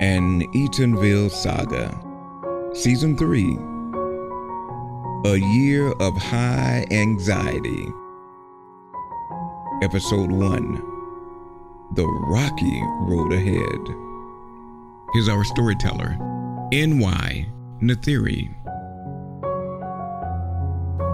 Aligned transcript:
An 0.00 0.42
Eatonville 0.52 1.28
Saga, 1.28 1.92
Season 2.72 3.16
3 3.16 3.58
A 5.24 5.36
Year 5.36 5.90
of 5.94 6.16
High 6.16 6.86
Anxiety, 6.92 7.88
Episode 9.82 10.30
1 10.30 10.74
The 11.96 12.06
Rocky 12.28 12.80
Road 13.00 13.32
Ahead. 13.32 13.96
Here's 15.14 15.28
our 15.28 15.42
storyteller, 15.42 16.16
N.Y. 16.70 17.48
Nathiri. 17.82 18.54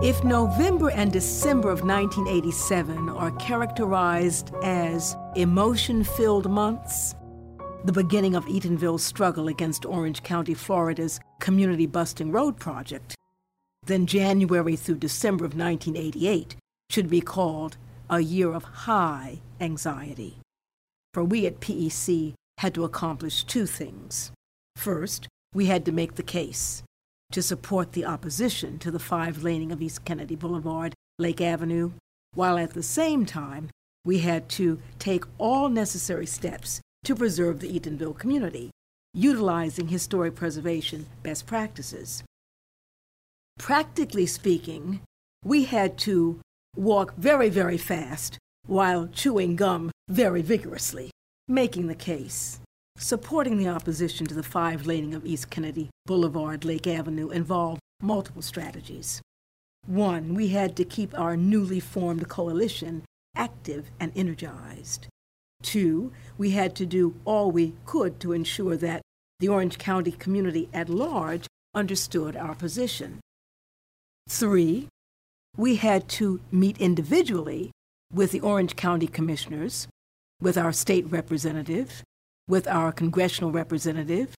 If 0.03 0.23
November 0.25 0.91
and 0.91 1.11
December 1.11 1.71
of 1.71 1.87
1987 1.87 3.09
are 3.09 3.31
characterized 3.37 4.53
as 4.63 5.17
emotion 5.37 6.05
filled 6.05 6.51
months, 6.51 7.15
the 7.85 7.93
beginning 7.93 8.35
of 8.35 8.47
Eatonville's 8.47 9.05
struggle 9.05 9.47
against 9.47 9.85
Orange 9.85 10.23
County, 10.23 10.55
Florida's 10.55 11.21
Community 11.39 11.85
Busting 11.85 12.33
Road 12.33 12.59
Project, 12.59 13.15
then 13.85 14.07
January 14.07 14.75
through 14.75 14.95
December 14.95 15.45
of 15.45 15.55
1988 15.55 16.57
should 16.89 17.11
be 17.11 17.21
called 17.21 17.77
a 18.09 18.21
year 18.21 18.55
of 18.55 18.65
high 18.65 19.41
anxiety. 19.61 20.39
For 21.13 21.23
we 21.23 21.47
at 21.47 21.61
PEC 21.61 22.33
had 22.57 22.73
to 22.73 22.85
accomplish 22.85 23.45
two 23.45 23.67
things. 23.67 24.33
First, 24.77 25.29
we 25.53 25.67
had 25.67 25.85
to 25.85 25.93
make 25.93 26.15
the 26.15 26.23
case 26.23 26.83
to 27.33 27.43
support 27.43 27.93
the 27.93 28.07
opposition 28.07 28.79
to 28.79 28.91
the 28.91 28.99
five 28.99 29.43
laning 29.43 29.73
of 29.73 29.83
East 29.83 30.07
Kennedy 30.07 30.37
Boulevard, 30.37 30.95
Lake 31.19 31.43
Avenue, 31.43 31.93
while 32.33 32.57
at 32.57 32.73
the 32.73 32.83
same 32.83 33.27
time 33.27 33.69
we 34.07 34.21
had 34.21 34.49
to 34.51 34.81
take 34.99 35.25
all 35.37 35.69
necessary 35.69 36.27
steps 36.27 36.81
to 37.05 37.15
preserve 37.15 37.61
the 37.61 37.79
Eatonville 37.79 38.19
community, 38.19 38.71
utilizing 39.13 39.89
historic 39.89 40.35
preservation 40.35 41.07
best 41.23 41.47
practices. 41.47 42.25
Practically 43.59 44.27
speaking, 44.27 45.01
we 45.45 45.65
had 45.65 45.97
to 45.99 46.41
walk 46.77 47.15
very, 47.17 47.49
very 47.49 47.79
fast 47.79 48.39
while 48.67 49.07
chewing 49.07 49.57
gum 49.57 49.91
very 50.09 50.43
vigorously, 50.43 51.11
making 51.49 51.87
the 51.87 51.95
case 51.95 52.59
Supporting 52.97 53.59
the 53.59 53.69
opposition 53.69 54.25
to 54.27 54.35
the 54.35 54.45
five 54.45 54.87
laning 54.87 55.15
of 55.15 55.27
East 55.27 55.51
Kennedy 55.51 55.91
Boulevard, 56.07 56.65
Lake 56.65 56.87
Avenue 56.87 57.31
involved 57.31 57.81
multiple 58.01 58.41
strategies. 58.41 59.21
One, 59.87 60.35
we 60.35 60.49
had 60.49 60.77
to 60.77 60.85
keep 60.85 61.19
our 61.19 61.37
newly 61.37 61.81
formed 61.81 62.29
coalition 62.29 63.03
active 63.35 63.91
and 63.99 64.13
energized. 64.15 65.09
Two, 65.65 66.13
we 66.37 66.51
had 66.51 66.77
to 66.77 66.85
do 66.85 67.15
all 67.25 67.51
we 67.51 67.73
could 67.87 68.21
to 68.21 68.33
ensure 68.33 68.77
that 68.77 69.01
the 69.41 69.49
Orange 69.49 69.79
County 69.79 70.13
community 70.13 70.69
at 70.75 70.91
large 70.91 71.47
understood 71.75 72.37
our 72.37 72.55
position. 72.55 73.19
Three, 74.29 74.89
we 75.57 75.77
had 75.77 76.07
to 76.21 76.41
meet 76.53 76.79
individually 76.79 77.71
with 78.13 78.31
the 78.31 78.41
Orange 78.41 78.77
County 78.77 79.07
commissioners, 79.07 79.89
with 80.41 80.59
our 80.59 80.73
state 80.73 81.11
representative, 81.11 82.03
with 82.47 82.69
our 82.69 82.93
congressional 82.93 83.51
representative, 83.51 84.35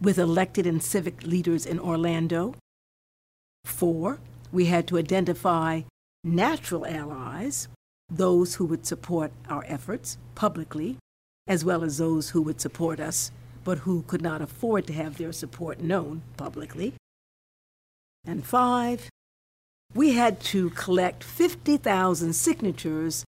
with 0.00 0.18
elected 0.18 0.66
and 0.66 0.82
civic 0.82 1.22
leaders 1.22 1.64
in 1.64 1.78
Orlando. 1.78 2.56
Four, 3.64 4.18
we 4.52 4.66
had 4.66 4.88
to 4.88 4.98
identify 4.98 5.82
natural 6.24 6.84
allies, 6.84 7.68
those 8.10 8.56
who 8.56 8.64
would 8.66 8.86
support 8.86 9.32
our 9.48 9.64
efforts 9.66 10.18
publicly, 10.34 10.96
as 11.46 11.64
well 11.64 11.82
as 11.82 11.98
those 11.98 12.30
who 12.30 12.42
would 12.42 12.60
support 12.60 13.00
us, 13.00 13.30
but 13.64 13.78
who 13.78 14.02
could 14.02 14.22
not 14.22 14.42
afford 14.42 14.86
to 14.86 14.92
have 14.92 15.16
their 15.16 15.32
support 15.32 15.80
known 15.80 16.22
publicly. 16.36 16.94
And 18.26 18.44
five, 18.44 19.08
we 19.94 20.12
had 20.12 20.40
to 20.40 20.70
collect 20.70 21.22
50,000 21.22 22.32
signatures 22.32 23.24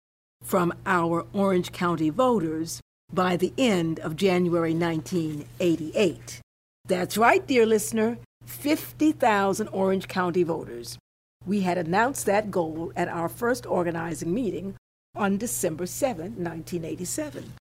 from 0.44 0.74
our 0.86 1.26
Orange 1.34 1.72
County 1.72 2.10
voters 2.10 2.82
by 3.14 3.36
the 3.36 3.54
end 3.58 4.00
of 4.00 4.16
January 4.16 4.74
1988. 4.74 6.42
That's 6.86 7.18
right, 7.18 7.46
dear 7.46 7.66
listener 7.66 8.18
50,000 8.46 9.68
Orange 9.70 10.08
County 10.08 10.44
voters. 10.44 10.98
We 11.46 11.62
had 11.62 11.78
announced 11.78 12.26
that 12.28 12.52
goal 12.52 12.92
at 12.96 13.08
our 13.08 13.28
first 13.28 13.66
organizing 13.66 14.34
meeting 14.34 14.76
on 15.16 15.38
December 15.38 15.86
7, 15.86 16.36
1987. 16.44 17.54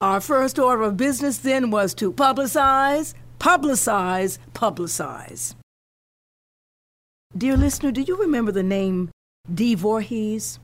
Our 0.00 0.20
first 0.20 0.58
order 0.58 0.82
of 0.82 0.96
business 0.96 1.38
then 1.38 1.70
was 1.70 1.94
to 1.94 2.12
publicize, 2.12 3.14
publicize, 3.38 4.38
publicize. 4.52 5.54
Dear 7.36 7.56
listener, 7.56 7.90
do 7.90 8.02
you 8.02 8.16
remember 8.16 8.52
the 8.52 8.62
name 8.62 9.10
Dee 9.52 9.74
Voorhees? 9.74 10.58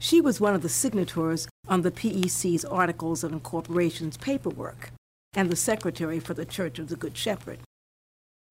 She 0.00 0.20
was 0.20 0.40
one 0.40 0.54
of 0.54 0.62
the 0.62 0.68
signatories 0.68 1.48
on 1.68 1.82
the 1.82 1.90
PEC's 1.90 2.64
Articles 2.64 3.24
of 3.24 3.32
Incorporation's 3.32 4.16
paperwork 4.16 4.90
and 5.34 5.50
the 5.50 5.56
secretary 5.56 6.20
for 6.20 6.34
the 6.34 6.44
Church 6.44 6.78
of 6.78 6.88
the 6.88 6.96
Good 6.96 7.16
Shepherd. 7.16 7.60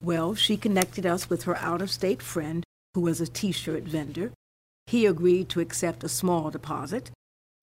Well, 0.03 0.36
she 0.36 0.58
connected 0.58 1.06
us 1.06 1.30
with 1.30 1.44
her 1.44 1.56
out 1.58 1.81
of 1.81 1.90
state 1.90 2.22
friend 2.22 2.64
who 2.94 3.02
was 3.02 3.22
a 3.22 3.28
t 3.28 3.52
shirt 3.52 3.84
vendor. 3.84 4.31
He 4.88 5.06
agreed 5.06 5.50
to 5.50 5.62
accept 5.62 6.03
a 6.03 6.09
small 6.09 6.52
deposit 6.52 7.12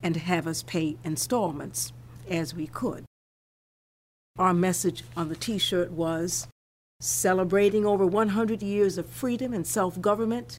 and 0.02 0.16
have 0.16 0.46
us 0.46 0.62
pay 0.62 0.96
installments 1.04 1.92
as 2.28 2.54
we 2.54 2.66
could. 2.66 3.04
Our 4.38 4.54
message 4.54 5.04
on 5.16 5.28
the 5.28 5.36
t 5.36 5.58
shirt 5.58 5.90
was 5.90 6.48
celebrating 7.00 7.84
over 7.84 8.06
100 8.06 8.62
years 8.62 8.96
of 8.96 9.06
freedom 9.06 9.52
and 9.52 9.66
self 9.66 10.00
government, 10.00 10.56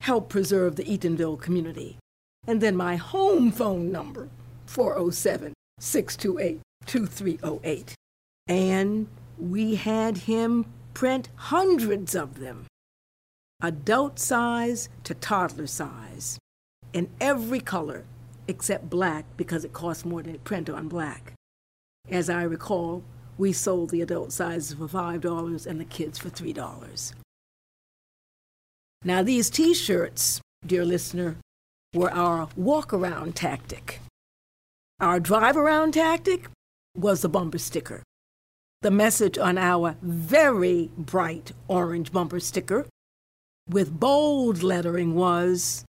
help 0.00 0.28
preserve 0.28 0.76
the 0.76 0.84
Eatonville 0.84 1.40
community 1.40 1.98
and 2.46 2.60
then 2.60 2.76
my 2.76 2.96
home 2.96 3.52
phone 3.52 3.92
number, 3.92 4.28
407 4.66 5.52
628 5.78 6.60
2308. 6.86 7.94
And 8.48 9.06
we 9.38 9.76
had 9.76 10.16
him 10.18 10.66
print 10.94 11.28
hundreds 11.36 12.14
of 12.14 12.38
them, 12.38 12.66
adult 13.60 14.18
size 14.18 14.88
to 15.04 15.14
toddler 15.14 15.66
size, 15.66 16.38
in 16.92 17.08
every 17.20 17.60
color 17.60 18.04
except 18.48 18.90
black 18.90 19.24
because 19.36 19.64
it 19.64 19.72
costs 19.72 20.04
more 20.04 20.22
to 20.22 20.38
print 20.38 20.68
on 20.68 20.88
black. 20.88 21.32
As 22.10 22.28
I 22.28 22.42
recall, 22.42 23.02
we 23.38 23.52
sold 23.52 23.90
the 23.90 24.02
adult 24.02 24.32
sizes 24.32 24.74
for 24.74 24.88
$5 24.88 25.66
and 25.66 25.80
the 25.80 25.84
kids 25.84 26.18
for 26.18 26.30
$3. 26.30 27.12
Now, 29.04 29.22
these 29.22 29.50
t 29.50 29.74
shirts, 29.74 30.40
dear 30.64 30.84
listener, 30.84 31.36
were 31.94 32.12
our 32.12 32.48
walk 32.56 32.92
around 32.92 33.34
tactic. 33.34 34.00
Our 35.00 35.18
drive 35.18 35.56
around 35.56 35.94
tactic 35.94 36.48
was 36.96 37.22
the 37.22 37.28
bumper 37.28 37.58
sticker. 37.58 38.02
The 38.82 38.90
message 38.90 39.38
on 39.38 39.58
our 39.58 39.94
very 40.02 40.90
bright 40.98 41.52
orange 41.68 42.10
bumper 42.10 42.40
sticker 42.40 42.84
with 43.70 44.00
bold 44.00 44.64
lettering 44.64 45.14
was 45.14 45.84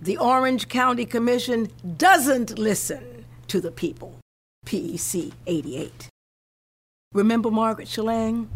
The 0.00 0.18
Orange 0.18 0.68
County 0.68 1.06
Commission 1.06 1.68
doesn't 1.96 2.58
listen 2.58 3.26
to 3.46 3.60
the 3.60 3.70
people. 3.70 4.18
PEC 4.66 5.30
88. 5.46 6.08
Remember 7.14 7.48
Margaret 7.48 7.86
Shalang, 7.86 8.48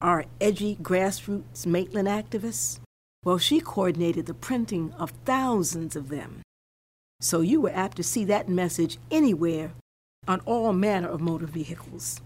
our 0.00 0.24
edgy 0.40 0.76
grassroots 0.76 1.66
Maitland 1.66 2.08
activist? 2.08 2.80
Well, 3.24 3.36
she 3.36 3.60
coordinated 3.60 4.24
the 4.24 4.32
printing 4.32 4.94
of 4.94 5.10
thousands 5.26 5.96
of 5.96 6.08
them. 6.08 6.40
So 7.20 7.42
you 7.42 7.60
were 7.60 7.74
apt 7.74 7.98
to 7.98 8.02
see 8.02 8.24
that 8.24 8.48
message 8.48 8.96
anywhere 9.10 9.72
on 10.26 10.40
all 10.46 10.72
manner 10.72 11.08
of 11.08 11.20
motor 11.20 11.46
vehicles. 11.46 12.22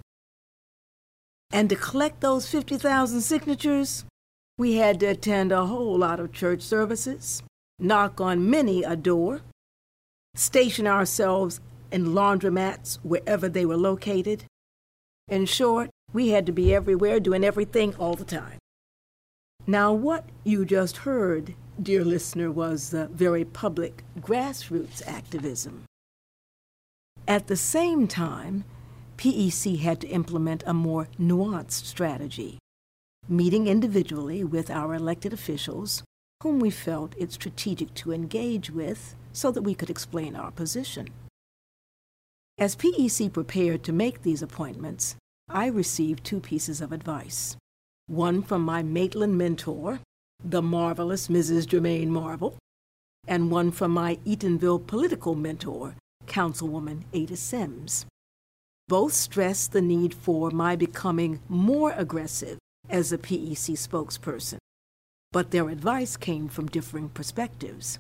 And 1.50 1.71
to 1.71 1.77
collect 1.77 2.21
those 2.21 2.49
50,000 2.49 3.21
signatures, 3.21 4.05
we 4.59 4.75
had 4.75 5.00
to 5.00 5.06
attend 5.06 5.53
a 5.53 5.67
whole 5.67 5.99
lot 5.99 6.21
of 6.21 6.33
church 6.33 6.62
services, 6.62 7.43
knock 7.79 8.21
on 8.21 8.50
many 8.50 8.83
a 8.83 8.97
door, 8.97 9.41
station 10.35 10.87
ourselves 10.87 11.61
in 11.91 12.06
laundromats 12.06 12.99
wherever 13.03 13.49
they 13.49 13.65
were 13.65 13.77
located. 13.77 14.45
In 15.29 15.47
short, 15.47 15.91
we 16.12 16.31
had 16.31 16.47
to 16.47 16.53
be 16.53 16.75
everywhere 16.75 17.21
doing 17.21 17.45
everything 17.45 17.95
all 17.97 18.15
the 18.15 18.25
time. 18.25 18.59
Now, 19.67 19.93
what 19.93 20.25
you 20.45 20.65
just 20.65 20.99
heard, 20.99 21.55
dear 21.81 22.05
listener, 22.05 22.50
was 22.50 22.91
the 22.91 23.06
very 23.09 23.45
public 23.45 24.03
grassroots 24.19 25.06
activism. 25.06 25.85
At 27.27 27.47
the 27.47 27.56
same 27.56 28.09
time, 28.09 28.65
PEC 29.19 29.81
had 29.81 30.00
to 30.00 30.06
implement 30.06 30.62
a 30.65 30.73
more 30.73 31.09
nuanced 31.19 31.85
strategy, 31.87 32.59
meeting 33.29 33.67
individually 33.67 34.44
with 34.44 34.70
our 34.70 34.94
elected 34.94 35.32
officials, 35.32 36.05
whom 36.41 36.61
we 36.61 36.70
felt 36.70 37.17
it 37.19 37.32
strategic 37.32 37.93
to 37.94 38.12
engage 38.12 38.70
with 38.70 39.17
so 39.32 39.50
that 39.50 39.62
we 39.62 39.75
could 39.75 39.91
explain 39.91 40.37
our 40.37 40.53
position. 40.53 41.09
As 42.59 42.76
PEC 42.76 43.32
prepared 43.32 43.82
to 43.85 43.93
make 43.93 44.23
these 44.23 44.41
appointments, 44.41 45.17
I 45.50 45.67
received 45.67 46.23
two 46.23 46.38
pieces 46.38 46.81
of 46.81 46.93
advice. 46.93 47.56
One 48.06 48.41
from 48.41 48.62
my 48.62 48.85
Maitland 48.85 49.37
mentor, 49.37 49.99
the 50.44 50.62
marvelous 50.62 51.26
Mrs. 51.26 51.67
Germaine 51.67 52.12
Marvel, 52.12 52.56
and 53.26 53.50
one 53.50 53.73
from 53.73 53.91
my 53.91 54.21
Eatonville 54.25 54.87
political 54.87 55.35
mentor, 55.35 55.97
Councilwoman 56.26 57.03
Ada 57.12 57.37
Sims. 57.37 58.06
Both 58.88 59.12
stressed 59.12 59.73
the 59.73 59.82
need 59.82 60.14
for 60.14 60.50
my 60.50 60.75
becoming 60.75 61.40
more 61.46 61.93
aggressive 61.93 62.58
as 62.88 63.12
a 63.12 63.19
PEC 63.19 63.76
spokesperson, 63.76 64.56
but 65.31 65.50
their 65.50 65.69
advice 65.69 66.17
came 66.17 66.49
from 66.49 66.69
differing 66.69 67.11
perspectives. 67.11 67.99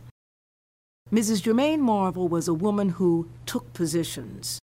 Mrs. 1.12 1.42
Germaine 1.42 1.82
Marvel 1.82 2.26
was 2.26 2.48
a 2.48 2.54
woman 2.54 2.90
who 2.90 3.28
took 3.44 3.74
positions. 3.74 4.58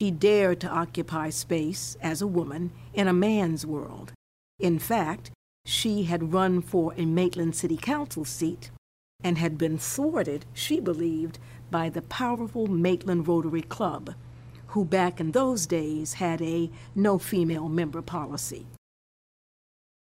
She 0.00 0.10
dared 0.10 0.60
to 0.60 0.68
occupy 0.68 1.30
space 1.30 1.96
as 2.02 2.20
a 2.20 2.26
woman 2.26 2.72
in 2.92 3.08
a 3.08 3.14
man's 3.14 3.64
world. 3.64 4.12
In 4.58 4.78
fact, 4.78 5.30
she 5.64 6.02
had 6.02 6.34
run 6.34 6.60
for 6.60 6.92
a 6.98 7.06
Maitland 7.06 7.56
City 7.56 7.78
Council 7.78 8.26
seat 8.26 8.70
and 9.24 9.38
had 9.38 9.56
been 9.56 9.78
thwarted, 9.78 10.44
she 10.52 10.78
believed, 10.78 11.38
by 11.70 11.88
the 11.88 12.02
powerful 12.02 12.66
Maitland 12.66 13.28
Rotary 13.28 13.62
Club, 13.62 14.14
who 14.70 14.84
back 14.84 15.20
in 15.20 15.32
those 15.32 15.66
days 15.66 16.14
had 16.14 16.40
a 16.42 16.70
no 16.94 17.18
female 17.18 17.68
member 17.68 18.02
policy. 18.02 18.66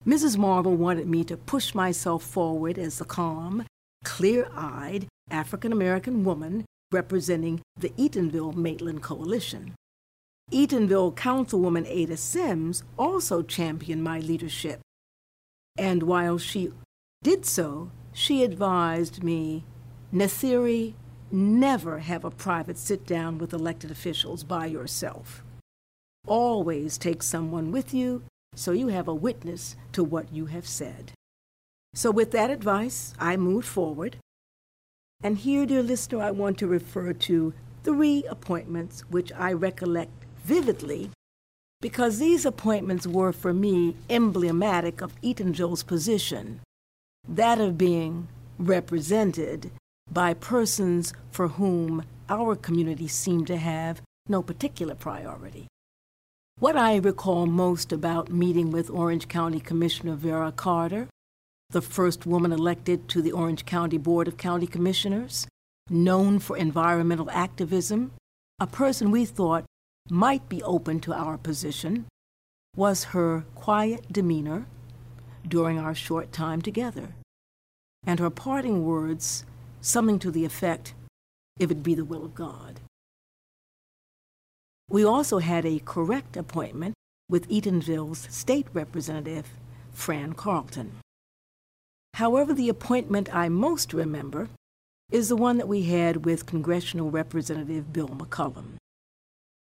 Mrs. 0.06 0.38
Marvel 0.38 0.75
wanted 0.75 1.07
me 1.07 1.24
to 1.24 1.38
push 1.38 1.74
myself 1.74 2.24
forward 2.24 2.77
as 2.77 2.98
the 2.98 3.06
calm, 3.06 3.65
clear 4.04 4.50
eyed 4.54 5.07
African 5.30 5.71
American 5.71 6.24
woman 6.24 6.65
representing 6.92 7.62
the 7.77 7.89
Eatonville 7.92 8.56
Maitland 8.56 9.01
Coalition. 9.01 9.74
Eatonville 10.51 11.15
Councilwoman 11.15 11.86
Ada 11.88 12.18
Sims 12.18 12.83
also 12.98 13.42
championed 13.42 14.04
my 14.04 14.19
leadership. 14.19 14.81
And 15.77 16.04
while 16.04 16.38
she 16.38 16.71
did 17.24 17.45
so, 17.45 17.89
she 18.12 18.44
advised 18.44 19.24
me, 19.24 19.63
Nathiri, 20.13 20.94
never 21.34 22.00
have 22.00 22.24
a 22.24 22.32
private 22.32 22.78
sit 22.78 23.06
down 23.06 23.40
with 23.40 23.54
elected 23.54 23.90
officials 23.90 24.44
by 24.44 24.68
yourself. 24.68 25.44
Always 26.28 26.98
take 26.98 27.24
someone 27.24 27.72
with 27.72 27.94
you 27.94 28.24
so 28.56 28.72
you 28.72 28.88
have 28.90 29.08
a 29.08 29.16
witness 29.16 29.76
to 29.94 30.04
what 30.04 30.32
you 30.32 30.46
have 30.46 30.68
said. 30.68 31.12
So, 31.96 32.12
with 32.12 32.32
that 32.32 32.50
advice, 32.50 33.14
I 33.20 33.36
moved 33.36 33.68
forward. 33.68 34.18
And 35.24 35.38
here, 35.38 35.66
dear 35.66 35.84
listener, 35.84 36.22
I 36.22 36.32
want 36.32 36.58
to 36.60 36.68
refer 36.68 37.14
to 37.14 37.54
three 37.84 38.24
appointments 38.30 39.02
which 39.10 39.32
I 39.34 39.54
recollect 39.54 40.12
vividly 40.44 41.10
because 41.82 42.18
these 42.18 42.46
appointments 42.46 43.06
were 43.06 43.34
for 43.34 43.54
me 43.54 43.96
emblematic 44.10 45.02
of 45.02 45.20
Eatonville's 45.22 45.84
position, 45.84 46.62
that 47.28 47.60
of 47.60 47.78
being 47.78 48.30
represented 48.58 49.70
by 50.13 50.33
persons 50.33 51.13
for 51.31 51.48
whom 51.48 52.04
our 52.30 52.56
community 52.56 53.07
seemed 53.07 53.48
to 53.48 53.57
have 53.57 54.01
no 54.30 54.42
particular 54.42 54.95
priority. 54.95 55.68
What 56.60 56.77
I 56.77 56.98
recall 56.98 57.48
most 57.48 57.92
about 57.92 58.31
meeting 58.31 58.71
with 58.71 58.89
Orange 58.89 59.27
County 59.27 59.60
Commissioner 59.60 60.15
Vera 60.15 60.51
Carter, 60.51 61.07
the 61.71 61.81
first 61.81 62.25
woman 62.25 62.51
elected 62.51 63.10
to 63.10 63.21
the 63.21 63.31
Orange 63.31 63.65
County 63.65 63.98
Board 63.98 64.27
of 64.27 64.38
County 64.38 64.68
Commissioners, 64.68 65.48
known 65.89 66.39
for 66.39 66.56
environmental 66.56 67.30
activism, 67.31 68.12
a 68.60 68.68
person 68.68 69.10
we 69.10 69.25
thought 69.25 69.65
might 70.10 70.48
be 70.48 70.62
open 70.63 71.00
to 71.00 71.13
our 71.13 71.38
position, 71.38 72.06
was 72.75 73.06
her 73.06 73.45
quiet 73.56 74.12
demeanor 74.12 74.68
during 75.48 75.80
our 75.80 75.95
short 75.95 76.31
time 76.31 76.62
together, 76.62 77.15
and 78.06 78.19
her 78.19 78.30
parting 78.30 78.86
words, 78.86 79.44
something 79.84 80.18
to 80.18 80.32
the 80.32 80.46
effect, 80.46 80.96
if 81.60 81.70
it 81.70 81.84
be 81.84 81.94
the 81.94 82.06
will 82.06 82.26
of 82.26 82.34
God. 82.34 82.80
We 84.90 85.04
also 85.04 85.40
had 85.40 85.66
a 85.66 85.82
correct 85.84 86.38
appointment 86.38 86.96
with 87.30 87.50
Eatonville's 87.50 88.28
state 88.32 88.68
representative, 88.74 89.48
Fran 89.92 90.34
Carlton. 90.34 90.94
However, 92.16 92.54
the 92.54 92.70
appointment 92.70 93.34
I 93.34 93.50
most 93.50 93.94
remember 93.94 94.50
is 95.12 95.30
the 95.30 95.36
one 95.36 95.58
that 95.58 95.68
we 95.68 95.84
had 95.84 96.26
with 96.26 96.46
Congressional 96.46 97.12
Representative 97.12 97.92
Bill 97.92 98.10
McCollum. 98.10 98.76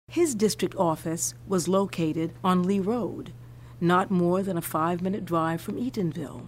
His 0.08 0.36
district 0.36 0.76
office 0.76 1.34
was 1.48 1.68
located 1.68 2.34
on 2.44 2.64
Lee 2.64 2.80
Road, 2.80 3.32
not 3.80 4.12
more 4.12 4.42
than 4.42 4.58
a 4.58 4.62
five 4.62 5.02
minute 5.02 5.26
drive 5.26 5.62
from 5.62 5.78
Eatonville. 5.78 6.48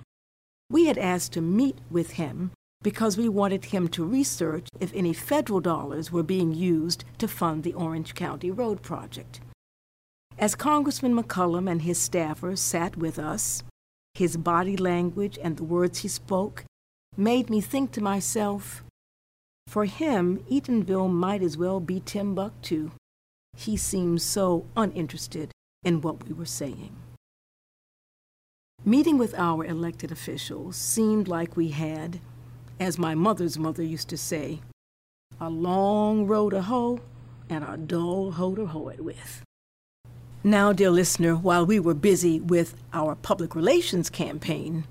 We 0.70 0.86
had 0.86 0.98
asked 0.98 1.34
to 1.34 1.42
meet 1.42 1.78
with 1.90 2.12
him 2.12 2.52
because 2.82 3.18
we 3.18 3.30
wanted 3.30 3.66
him 3.66 3.88
to 3.90 4.04
research 4.04 4.68
if 4.80 4.92
any 4.94 5.14
federal 5.14 5.60
dollars 5.60 6.12
were 6.12 6.24
being 6.24 6.54
used 6.54 7.04
to 7.18 7.28
fund 7.28 7.64
the 7.64 7.74
Orange 7.74 8.16
County 8.16 8.52
Road 8.52 8.82
project. 8.82 9.40
As 10.38 10.56
Congressman 10.56 11.16
McCollum 11.16 11.70
and 11.70 11.84
his 11.84 12.00
staffers 12.00 12.58
sat 12.58 12.98
with 12.98 13.20
us, 13.20 13.64
his 14.16 14.38
body 14.38 14.76
language 14.76 15.38
and 15.42 15.58
the 15.58 15.64
words 15.64 16.00
he 16.00 16.08
spoke 16.08 16.64
made 17.16 17.50
me 17.50 17.62
think 17.62 17.92
to 17.92 18.02
myself, 18.02 18.84
for 19.68 19.86
him, 19.86 20.44
Eatonville 20.50 21.12
might 21.12 21.42
as 21.42 21.58
well 21.58 21.80
be 21.80 22.00
Timbuktu. 22.00 22.92
He 23.56 23.78
seemed 23.78 24.22
so 24.22 24.66
uninterested 24.76 25.52
in 25.84 26.02
what 26.02 26.28
we 26.28 26.34
were 26.34 26.46
saying. 26.46 26.96
Meeting 28.84 29.18
with 29.18 29.38
our 29.38 29.64
elected 29.64 30.12
officials 30.12 30.76
seemed 30.76 31.28
like 31.28 31.56
we 31.56 31.70
had, 31.70 32.20
as 32.82 32.98
my 32.98 33.14
mother's 33.14 33.60
mother 33.60 33.84
used 33.84 34.10
to 34.10 34.18
say, 34.18 34.60
a 35.40 35.48
long 35.48 36.26
row 36.26 36.50
to 36.50 36.64
hoe 36.64 37.00
and 37.48 37.64
a 37.64 37.78
dull 37.78 38.32
hoe 38.32 38.56
to 38.56 38.66
hoe 38.66 38.88
it 38.90 39.00
with. 39.00 39.44
Now, 40.44 40.74
dear 40.74 40.90
listener, 40.90 41.36
while 41.36 41.64
we 41.64 41.80
were 41.80 41.94
busy 41.94 42.40
with 42.40 42.74
our 42.92 43.14
public 43.14 43.54
relations 43.54 44.10
campaign, 44.10 44.86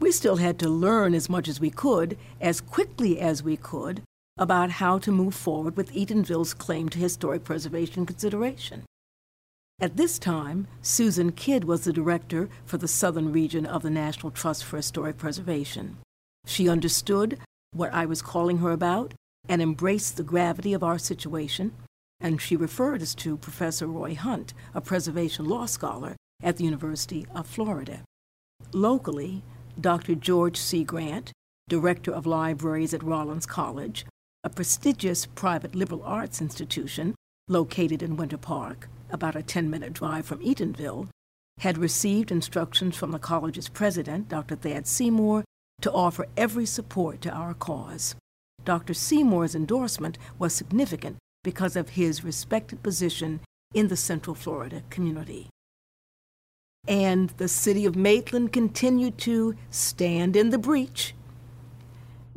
we 0.00 0.10
still 0.10 0.36
had 0.36 0.58
to 0.60 0.70
learn 0.70 1.14
as 1.14 1.28
much 1.28 1.46
as 1.46 1.60
we 1.60 1.68
could, 1.68 2.16
as 2.40 2.62
quickly 2.62 3.20
as 3.20 3.42
we 3.42 3.58
could, 3.58 4.00
about 4.38 4.70
how 4.70 4.98
to 5.00 5.12
move 5.12 5.34
forward 5.34 5.76
with 5.76 5.92
Eatonville's 5.92 6.54
claim 6.54 6.88
to 6.88 6.98
historic 6.98 7.44
preservation 7.44 8.06
consideration. 8.06 8.84
At 9.80 9.98
this 9.98 10.18
time, 10.18 10.66
Susan 10.80 11.30
Kidd 11.32 11.64
was 11.64 11.84
the 11.84 11.92
director 11.92 12.48
for 12.64 12.78
the 12.78 12.88
southern 12.88 13.32
region 13.32 13.66
of 13.66 13.82
the 13.82 13.90
National 13.90 14.30
Trust 14.30 14.64
for 14.64 14.78
Historic 14.78 15.18
Preservation. 15.18 15.98
She 16.44 16.68
understood 16.68 17.38
what 17.72 17.92
I 17.92 18.06
was 18.06 18.22
calling 18.22 18.58
her 18.58 18.70
about 18.70 19.14
and 19.48 19.60
embraced 19.60 20.16
the 20.16 20.22
gravity 20.22 20.72
of 20.72 20.82
our 20.82 20.98
situation, 20.98 21.72
and 22.20 22.40
she 22.40 22.56
referred 22.56 23.02
us 23.02 23.14
to 23.16 23.36
Professor 23.36 23.86
Roy 23.86 24.14
Hunt, 24.14 24.54
a 24.74 24.80
preservation 24.80 25.44
law 25.44 25.66
scholar 25.66 26.16
at 26.42 26.56
the 26.56 26.64
University 26.64 27.26
of 27.34 27.46
Florida. 27.46 28.00
Locally, 28.72 29.42
Dr. 29.80 30.14
George 30.14 30.56
C. 30.56 30.84
Grant, 30.84 31.32
director 31.68 32.12
of 32.12 32.26
libraries 32.26 32.94
at 32.94 33.02
Rollins 33.02 33.46
College, 33.46 34.06
a 34.42 34.50
prestigious 34.50 35.26
private 35.26 35.74
liberal 35.74 36.02
arts 36.04 36.40
institution 36.40 37.14
located 37.48 38.02
in 38.02 38.16
Winter 38.16 38.38
Park, 38.38 38.88
about 39.10 39.36
a 39.36 39.42
10 39.42 39.68
minute 39.70 39.92
drive 39.92 40.26
from 40.26 40.40
Eatonville, 40.40 41.08
had 41.58 41.78
received 41.78 42.30
instructions 42.30 42.96
from 42.96 43.10
the 43.10 43.18
college's 43.18 43.68
president, 43.68 44.28
Dr. 44.28 44.56
Thad 44.56 44.86
Seymour, 44.86 45.44
to 45.84 45.92
offer 45.92 46.26
every 46.34 46.64
support 46.64 47.20
to 47.20 47.30
our 47.30 47.52
cause. 47.52 48.14
Dr. 48.64 48.94
Seymour's 48.94 49.54
endorsement 49.54 50.16
was 50.38 50.54
significant 50.54 51.18
because 51.42 51.76
of 51.76 51.90
his 51.90 52.24
respected 52.24 52.82
position 52.82 53.40
in 53.74 53.88
the 53.88 53.96
Central 53.96 54.34
Florida 54.34 54.82
community. 54.88 55.50
And 56.88 57.28
the 57.36 57.48
city 57.48 57.84
of 57.84 57.96
Maitland 57.96 58.50
continued 58.50 59.18
to 59.18 59.56
stand 59.68 60.36
in 60.36 60.48
the 60.48 60.56
breach. 60.56 61.14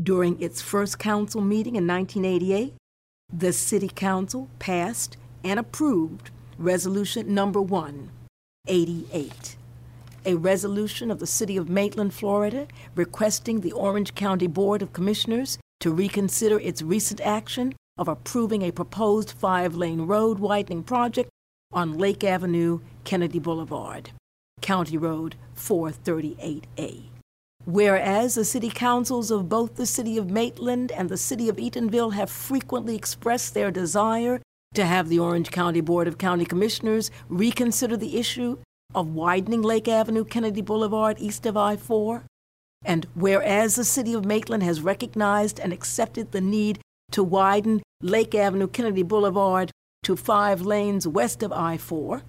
During 0.04 0.42
its 0.42 0.62
first 0.62 1.00
council 1.00 1.40
meeting 1.40 1.78
in 1.78 1.88
1988, 1.88 2.74
the 3.32 3.54
City 3.54 3.88
Council 3.88 4.50
passed 4.60 5.16
and 5.42 5.58
approved 5.58 6.32
Resolution 6.58 7.34
Number 7.34 7.62
188, 7.62 9.56
a 10.28 10.36
resolution 10.36 11.10
of 11.10 11.20
the 11.20 11.26
City 11.26 11.56
of 11.56 11.70
Maitland, 11.70 12.14
Florida, 12.14 12.68
requesting 12.96 13.62
the 13.62 13.72
Orange 13.72 14.14
County 14.14 14.46
Board 14.46 14.82
of 14.82 14.92
Commissioners 14.92 15.58
to 15.80 15.94
reconsider 15.94 16.60
its 16.60 16.82
recent 16.82 17.22
action 17.22 17.74
of 17.98 18.10
approving 18.10 18.62
a 18.62 18.72
proposed 18.72 19.32
five 19.32 19.74
lane 19.74 20.02
road 20.02 20.38
widening 20.38 20.84
project 20.84 21.30
on 21.72 21.98
Lake 21.98 22.26
Avenue, 22.26 22.82
Kennedy 23.06 23.40
Boulevard, 23.40 24.12
County 24.62 24.98
Road 24.98 25.38
438A. 25.56 27.04
Whereas 27.64 28.36
the 28.36 28.46
city 28.46 28.70
councils 28.70 29.32
of 29.32 29.48
both 29.48 29.76
the 29.76 29.86
City 29.86 30.18
of 30.18 30.30
Maitland 30.30 30.92
and 30.92 31.08
the 31.08 31.18
City 31.18 31.48
of 31.48 31.56
Eatonville 31.56 32.14
have 32.14 32.30
frequently 32.30 32.98
expressed 32.98 33.54
their 33.54 33.72
desire 33.72 34.42
to 34.74 34.86
have 34.86 35.08
the 35.08 35.20
Orange 35.20 35.52
County 35.52 35.82
Board 35.82 36.08
of 36.08 36.18
County 36.18 36.46
Commissioners 36.46 37.12
reconsider 37.30 37.96
the 37.96 38.18
issue 38.18 38.58
of 38.96 39.14
widening 39.14 39.62
Lake 39.62 39.88
Avenue 39.88 40.26
Kennedy 40.26 40.62
Boulevard 40.62 41.18
east 41.20 41.46
of 41.46 41.58
I 41.58 41.76
4. 41.76 42.24
And 42.86 43.08
whereas 43.16 43.76
the 43.76 43.84
City 43.84 44.14
of 44.14 44.26
Maitland 44.26 44.64
has 44.64 44.82
recognized 44.82 45.60
and 45.60 45.74
accepted 45.74 46.32
the 46.32 46.42
need 46.42 46.80
to 47.12 47.24
widen 47.24 47.82
Lake 48.02 48.36
Avenue 48.36 48.68
Kennedy 48.68 49.04
Boulevard 49.04 49.72
to 50.04 50.16
five 50.16 50.62
lanes 50.62 51.08
west 51.08 51.42
of 51.44 51.52
I 51.52 51.78
4, 51.78 52.24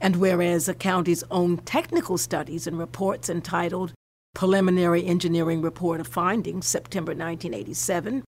and 0.00 0.16
whereas 0.16 0.66
the 0.66 0.74
county's 0.74 1.24
own 1.30 1.58
technical 1.58 2.18
studies 2.18 2.66
and 2.66 2.78
reports 2.78 3.30
entitled 3.30 3.92
Preliminary 4.34 5.06
Engineering 5.06 5.62
Report 5.62 6.00
of 6.00 6.08
Findings, 6.08 6.66
September 6.66 7.10
1987, 7.10 8.24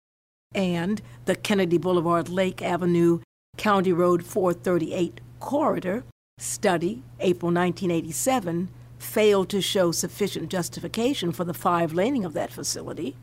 and 0.55 1.03
the 1.25 1.35
Kennedy 1.35 1.79
Boulevard 1.79 2.29
Lake 2.29 2.61
Avenue 2.61 3.21
County 3.57 3.93
Road 3.93 4.25
438 4.25 5.21
Corridor 5.41 6.05
Study, 6.39 7.03
April 7.21 7.53
1987, 7.53 8.69
failed 8.99 9.49
to 9.51 9.61
show 9.61 9.93
sufficient 9.93 10.51
justification 10.51 11.33
for 11.33 11.45
the 11.45 11.55
five 11.55 11.93
laning 11.93 12.25
of 12.25 12.33
that 12.35 12.53
facility. 12.53 13.17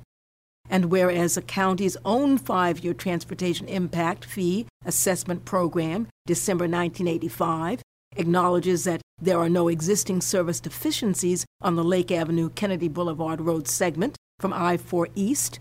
And 0.69 0.85
whereas 0.85 1.35
the 1.35 1.41
county's 1.41 1.97
own 2.05 2.37
five 2.37 2.79
year 2.79 2.93
transportation 2.93 3.67
impact 3.67 4.23
fee 4.23 4.67
assessment 4.85 5.43
program, 5.43 6.07
December 6.25 6.63
1985, 6.63 7.81
acknowledges 8.15 8.83
that 8.85 9.01
there 9.21 9.39
are 9.39 9.49
no 9.49 9.67
existing 9.67 10.21
service 10.21 10.59
deficiencies 10.59 11.45
on 11.61 11.75
the 11.75 11.83
Lake 11.83 12.11
Avenue 12.11 12.49
Kennedy 12.49 12.87
Boulevard 12.87 13.41
Road 13.41 13.67
segment 13.67 14.15
from 14.39 14.53
I 14.53 14.77
4 14.77 15.09
East, 15.13 15.59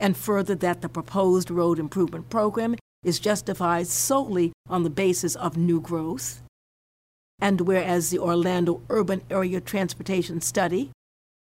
and 0.00 0.16
further 0.16 0.54
that 0.56 0.82
the 0.82 0.88
proposed 0.88 1.50
road 1.50 1.78
improvement 1.78 2.28
program 2.28 2.76
is 3.04 3.18
justified 3.18 3.86
solely 3.86 4.52
on 4.68 4.82
the 4.82 4.90
basis 4.90 5.34
of 5.36 5.56
new 5.56 5.80
growth. 5.80 6.42
And 7.38 7.62
whereas 7.62 8.10
the 8.10 8.18
Orlando 8.18 8.82
Urban 8.88 9.22
Area 9.30 9.60
Transportation 9.60 10.40
Study, 10.40 10.90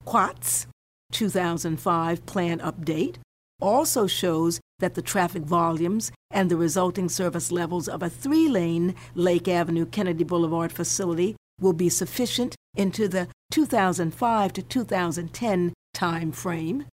OUATS, 0.06 0.66
2005 1.12 2.26
Plan 2.26 2.58
Update, 2.58 3.16
also 3.60 4.06
shows 4.06 4.60
that 4.80 4.94
the 4.94 5.02
traffic 5.02 5.42
volumes 5.42 6.10
and 6.30 6.50
the 6.50 6.56
resulting 6.56 7.08
service 7.08 7.52
levels 7.52 7.88
of 7.88 8.02
a 8.02 8.10
three 8.10 8.48
lane 8.48 8.94
Lake 9.14 9.46
Avenue 9.46 9.86
Kennedy 9.86 10.24
Boulevard 10.24 10.72
facility 10.72 11.36
will 11.60 11.72
be 11.72 11.88
sufficient 11.88 12.56
into 12.76 13.06
the 13.06 13.28
2005 13.52 14.52
to 14.52 14.62
2010 14.62 15.72
time 15.94 16.32
frame. 16.32 16.86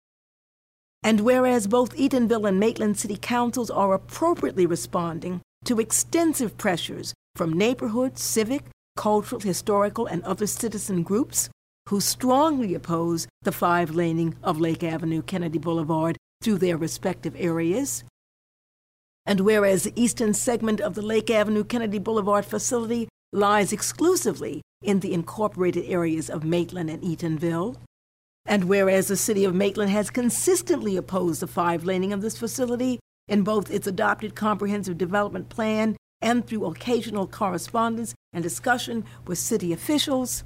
And 1.03 1.21
whereas 1.21 1.65
both 1.65 1.97
Eatonville 1.97 2.47
and 2.47 2.59
Maitland 2.59 2.97
City 2.97 3.17
Councils 3.19 3.71
are 3.71 3.93
appropriately 3.93 4.67
responding 4.67 5.41
to 5.65 5.79
extensive 5.79 6.57
pressures 6.57 7.13
from 7.35 7.53
neighborhood, 7.53 8.19
civic, 8.19 8.65
cultural, 8.95 9.41
historical, 9.41 10.05
and 10.05 10.23
other 10.23 10.47
citizen 10.47 11.03
groups 11.03 11.49
who 11.89 11.99
strongly 11.99 12.73
oppose 12.73 13.27
the 13.41 13.51
five 13.51 13.91
laning 13.91 14.35
of 14.43 14.59
Lake 14.59 14.83
Avenue 14.83 15.21
Kennedy 15.21 15.59
Boulevard 15.59 16.17
through 16.41 16.57
their 16.57 16.77
respective 16.77 17.35
areas. 17.37 18.03
And 19.25 19.41
whereas 19.41 19.83
the 19.83 19.93
eastern 19.95 20.33
segment 20.33 20.81
of 20.81 20.95
the 20.95 21.01
Lake 21.01 21.29
Avenue 21.29 21.63
Kennedy 21.63 21.99
Boulevard 21.99 22.45
facility 22.45 23.07
lies 23.33 23.71
exclusively 23.71 24.61
in 24.81 24.99
the 24.99 25.13
incorporated 25.13 25.85
areas 25.85 26.29
of 26.29 26.43
Maitland 26.43 26.89
and 26.89 27.01
Eatonville, 27.03 27.77
and 28.45 28.65
whereas 28.65 29.07
the 29.07 29.15
city 29.15 29.43
of 29.45 29.53
Maitland 29.53 29.91
has 29.91 30.09
consistently 30.09 30.97
opposed 30.97 31.41
the 31.41 31.47
five 31.47 31.83
laning 31.83 32.11
of 32.13 32.21
this 32.21 32.37
facility 32.37 32.99
in 33.27 33.43
both 33.43 33.69
its 33.69 33.87
adopted 33.87 34.35
comprehensive 34.35 34.97
development 34.97 35.49
plan 35.49 35.95
and 36.21 36.45
through 36.45 36.65
occasional 36.65 37.27
correspondence 37.27 38.15
and 38.33 38.43
discussion 38.43 39.05
with 39.25 39.37
city 39.37 39.73
officials, 39.73 40.43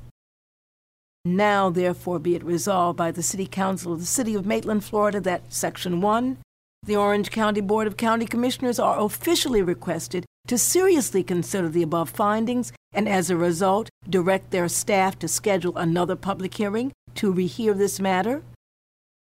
now, 1.28 1.72
therefore, 1.72 2.20
be 2.20 2.36
it 2.36 2.44
resolved 2.44 2.98
by 2.98 3.10
the 3.10 3.24
City 3.24 3.48
Council 3.48 3.94
of 3.94 4.00
the 4.00 4.06
City 4.06 4.36
of 4.36 4.46
Maitland, 4.46 4.84
Florida, 4.84 5.20
that 5.22 5.52
Section 5.52 6.00
1, 6.00 6.38
the 6.84 6.96
Orange 6.96 7.32
County 7.32 7.62
Board 7.62 7.88
of 7.88 7.98
County 7.98 8.28
Commissioners 8.28 8.78
are 8.78 9.00
officially 9.00 9.64
requested 9.64 10.24
to 10.48 10.60
seriously 10.60 11.24
consider 11.24 11.68
the 11.68 11.82
above 11.82 12.12
findings 12.12 12.72
and, 12.94 13.10
as 13.10 13.32
a 13.32 13.36
result, 13.36 13.90
direct 14.08 14.52
their 14.52 14.70
staff 14.70 15.18
to 15.18 15.28
schedule 15.28 15.76
another 15.78 16.16
public 16.16 16.54
hearing 16.54 16.92
to 17.16 17.34
rehear 17.34 17.76
this 17.76 18.00
matter. 18.00 18.44